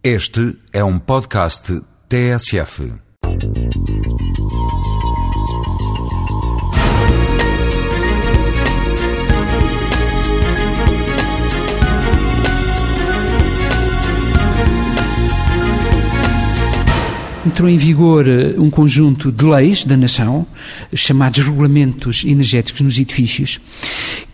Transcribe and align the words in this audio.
Este 0.00 0.56
é 0.72 0.84
um 0.84 0.96
podcast 0.96 1.82
TSF. 2.08 2.92
Entrou 17.44 17.68
em 17.68 17.76
vigor 17.76 18.28
eh, 18.28 18.54
um 18.56 18.70
conjunto 18.70 19.32
de 19.32 19.44
leis 19.44 19.84
da 19.84 19.96
nação, 19.96 20.46
chamados 20.94 21.44
regulamentos 21.44 22.22
energéticos 22.24 22.82
nos 22.82 22.98
edifícios, 22.98 23.58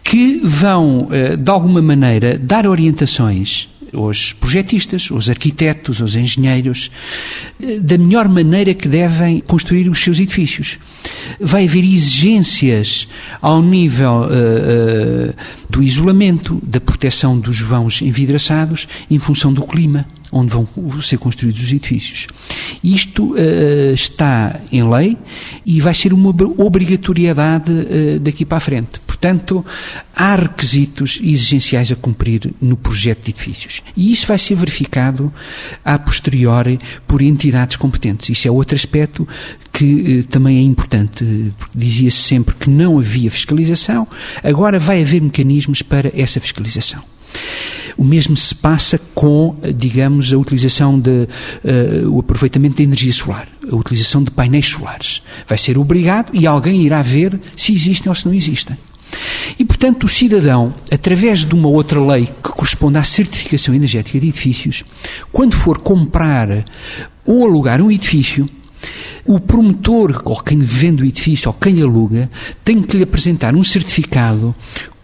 que 0.02 0.40
vão, 0.44 1.08
eh, 1.10 1.36
de 1.36 1.50
alguma 1.50 1.80
maneira, 1.80 2.38
dar 2.38 2.66
orientações 2.66 3.73
aos 3.94 4.32
projetistas, 4.32 5.08
aos 5.10 5.28
arquitetos, 5.28 6.00
aos 6.00 6.14
engenheiros, 6.14 6.90
eh, 7.62 7.78
da 7.80 7.96
melhor 7.96 8.28
maneira 8.28 8.74
que 8.74 8.88
devem 8.88 9.40
construir 9.40 9.88
os 9.88 9.98
seus 9.98 10.18
edifícios. 10.18 10.78
Vai 11.40 11.66
haver 11.66 11.84
exigências 11.84 13.08
ao 13.40 13.62
nível 13.62 14.22
uh, 14.22 15.30
uh, 15.30 15.34
do 15.68 15.82
isolamento, 15.82 16.60
da 16.62 16.80
proteção 16.80 17.38
dos 17.38 17.60
vãos 17.60 18.00
envidraçados, 18.02 18.88
em 19.10 19.18
função 19.18 19.52
do 19.52 19.62
clima 19.62 20.06
onde 20.32 20.50
vão 20.50 20.66
ser 21.00 21.16
construídos 21.18 21.62
os 21.62 21.72
edifícios. 21.72 22.26
Isto 22.82 23.34
uh, 23.34 23.94
está 23.94 24.60
em 24.72 24.82
lei 24.82 25.16
e 25.64 25.80
vai 25.80 25.94
ser 25.94 26.12
uma 26.12 26.34
obrigatoriedade 26.58 27.70
daqui 28.20 28.44
para 28.44 28.56
a 28.56 28.60
frente. 28.60 29.03
Portanto, 29.24 29.64
há 30.14 30.36
requisitos 30.36 31.18
exigenciais 31.22 31.90
a 31.90 31.96
cumprir 31.96 32.52
no 32.60 32.76
projeto 32.76 33.24
de 33.24 33.30
edifícios. 33.30 33.82
E 33.96 34.12
isso 34.12 34.26
vai 34.26 34.38
ser 34.38 34.54
verificado 34.54 35.32
a 35.82 35.98
posteriori 35.98 36.78
por 37.08 37.22
entidades 37.22 37.76
competentes. 37.76 38.28
Isso 38.28 38.46
é 38.46 38.50
outro 38.50 38.76
aspecto 38.76 39.26
que 39.72 40.20
uh, 40.20 40.26
também 40.26 40.58
é 40.58 40.60
importante, 40.60 41.24
porque 41.56 41.78
dizia-se 41.78 42.18
sempre 42.18 42.54
que 42.54 42.68
não 42.68 42.98
havia 42.98 43.30
fiscalização, 43.30 44.06
agora 44.42 44.78
vai 44.78 45.00
haver 45.00 45.22
mecanismos 45.22 45.80
para 45.80 46.12
essa 46.14 46.38
fiscalização. 46.38 47.02
O 47.96 48.04
mesmo 48.04 48.36
se 48.36 48.54
passa 48.54 49.00
com, 49.14 49.56
digamos, 49.74 50.34
a 50.34 50.36
utilização 50.36 51.00
de, 51.00 51.10
uh, 51.10 52.10
o 52.10 52.20
aproveitamento 52.20 52.76
da 52.76 52.82
energia 52.82 53.12
solar, 53.14 53.48
a 53.72 53.74
utilização 53.74 54.22
de 54.22 54.30
painéis 54.30 54.68
solares. 54.68 55.22
Vai 55.48 55.56
ser 55.56 55.78
obrigado 55.78 56.30
e 56.34 56.46
alguém 56.46 56.82
irá 56.82 57.00
ver 57.00 57.40
se 57.56 57.72
existem 57.72 58.10
ou 58.10 58.14
se 58.14 58.26
não 58.26 58.34
existem. 58.34 58.76
E, 59.58 59.64
portanto, 59.64 60.04
o 60.04 60.08
cidadão, 60.08 60.74
através 60.90 61.44
de 61.44 61.54
uma 61.54 61.68
outra 61.68 62.00
lei 62.00 62.26
que 62.26 62.50
corresponde 62.50 62.98
à 62.98 63.04
certificação 63.04 63.74
energética 63.74 64.18
de 64.18 64.28
edifícios, 64.28 64.84
quando 65.32 65.54
for 65.54 65.78
comprar 65.78 66.64
ou 67.24 67.44
alugar 67.44 67.80
um 67.80 67.90
edifício, 67.90 68.48
o 69.24 69.40
promotor, 69.40 70.20
ou 70.24 70.40
quem 70.40 70.58
vende 70.58 71.02
o 71.02 71.06
edifício, 71.06 71.48
ou 71.48 71.54
quem 71.54 71.80
aluga, 71.80 72.28
tem 72.64 72.82
que 72.82 72.96
lhe 72.96 73.02
apresentar 73.02 73.54
um 73.54 73.64
certificado 73.64 74.54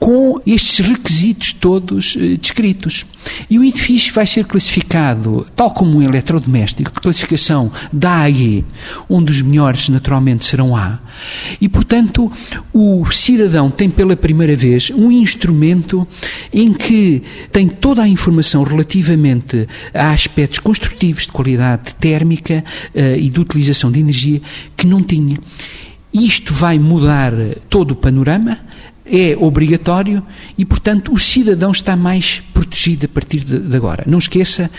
com 0.01 0.41
estes 0.47 0.85
requisitos 0.85 1.53
todos 1.53 2.17
eh, 2.19 2.39
descritos. 2.41 3.05
E 3.51 3.59
o 3.59 3.63
edifício 3.63 4.15
vai 4.15 4.27
ser 4.27 4.47
classificado, 4.47 5.47
tal 5.55 5.71
como 5.73 5.99
um 5.99 6.03
eletrodoméstico, 6.03 6.91
de 6.91 7.01
classificação 7.01 7.71
da 7.93 8.23
A 8.23 8.31
e 8.31 8.65
onde 9.11 9.31
os 9.31 9.43
melhores 9.43 9.91
naturalmente 9.91 10.47
serão 10.47 10.75
A. 10.75 10.99
E, 11.61 11.69
portanto, 11.69 12.33
o 12.73 13.05
cidadão 13.13 13.71
tem 13.71 13.91
pela 13.91 14.17
primeira 14.17 14.57
vez 14.57 14.91
um 14.91 15.13
instrumento 15.13 16.09
em 16.51 16.73
que 16.73 17.23
tem 17.53 17.69
toda 17.69 18.03
a 18.03 18.09
informação 18.09 18.63
relativamente 18.63 19.69
a 19.93 20.13
aspectos 20.13 20.61
construtivos 20.61 21.27
de 21.27 21.33
qualidade 21.33 21.95
térmica 21.97 22.65
uh, 22.95 23.19
e 23.19 23.29
de 23.29 23.39
utilização 23.39 23.93
de 23.93 24.01
energia 24.01 24.41
que 24.75 24.87
não 24.87 25.03
tinha. 25.03 25.37
Isto 26.13 26.53
vai 26.53 26.79
mudar 26.79 27.33
todo 27.69 27.93
o 27.93 27.97
panorama, 27.97 28.59
é 29.05 29.37
obrigatório 29.39 30.23
e, 30.57 30.65
portanto, 30.65 31.13
o 31.13 31.19
cidadão 31.19 31.71
está 31.71 31.97
mais 31.97 32.43
protegido 32.55 33.07
a 33.07 33.09
partir 33.09 33.41
de, 33.41 33.77
agora. 33.77 34.05
Não 34.07 34.19
esqueça, 34.19 34.71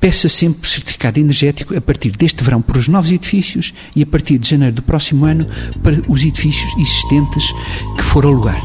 peça 0.00 0.28
sempre 0.28 0.68
certificado 0.68 1.18
energético 1.18 1.76
a 1.76 1.80
partir 1.80 2.10
deste 2.10 2.42
verão 2.42 2.60
para 2.60 2.78
os 2.78 2.88
novos 2.88 3.10
edifícios 3.10 3.72
e 3.96 4.02
a 4.02 4.06
partir 4.06 4.38
de 4.38 4.48
janeiro 4.48 4.74
do 4.74 4.82
próximo 4.82 5.24
ano 5.24 5.46
para 5.82 6.00
os 6.08 6.22
edifícios 6.22 6.70
existentes 6.78 7.44
que 7.96 8.02
for 8.02 8.26
alugar. 8.26 8.60